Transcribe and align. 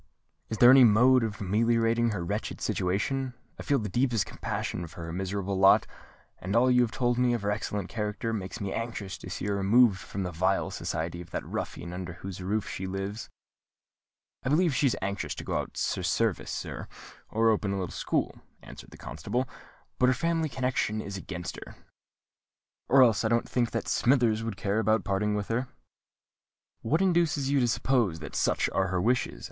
Is 0.49 0.57
there 0.57 0.71
any 0.71 0.83
mode 0.83 1.23
of 1.23 1.41
ameliorating 1.41 2.09
her 2.09 2.25
wretched 2.25 2.59
situation? 2.59 3.35
I 3.59 3.61
feel 3.61 3.77
the 3.77 3.87
deepest 3.87 4.25
compassion 4.25 4.87
for 4.87 5.03
her 5.05 5.13
miserable 5.13 5.59
lot; 5.59 5.85
and 6.39 6.55
all 6.55 6.71
you 6.71 6.81
have 6.81 6.89
told 6.89 7.19
me 7.19 7.33
of 7.35 7.43
her 7.43 7.51
excellent 7.51 7.87
character 7.87 8.33
makes 8.33 8.59
me 8.59 8.73
anxious 8.73 9.15
to 9.19 9.29
see 9.29 9.45
her 9.45 9.55
removed 9.55 9.99
from 9.99 10.23
the 10.23 10.31
vile 10.31 10.71
society 10.71 11.21
of 11.21 11.29
that 11.29 11.45
ruffian 11.45 11.93
under 11.93 12.13
whose 12.13 12.41
roof 12.41 12.67
she 12.67 12.87
lives." 12.87 13.29
"I 14.41 14.49
believe 14.49 14.73
she 14.73 14.87
is 14.87 14.97
anxious 15.03 15.35
to 15.35 15.43
go 15.43 15.57
out 15.59 15.75
to 15.75 16.03
service, 16.03 16.49
sir, 16.49 16.87
or 17.29 17.51
open 17.51 17.71
a 17.71 17.77
little 17.77 17.91
school," 17.93 18.41
answered 18.63 18.89
the 18.89 18.97
constable; 18.97 19.47
"but 19.99 20.07
her 20.07 20.15
family 20.15 20.49
connection 20.49 20.99
is 20.99 21.15
against 21.15 21.57
her. 21.57 21.75
Or 22.89 23.03
else 23.03 23.23
I 23.23 23.27
don't 23.27 23.47
think 23.47 23.69
that 23.69 23.87
Smithers 23.87 24.41
would 24.43 24.57
care 24.57 24.79
about 24.79 25.03
parting 25.03 25.35
with 25.35 25.49
her." 25.49 25.67
"What 26.81 27.03
induces 27.03 27.51
you 27.51 27.59
to 27.59 27.67
suppose 27.67 28.17
that 28.17 28.35
such 28.35 28.67
are 28.71 28.87
her 28.87 28.99
wishes?" 28.99 29.39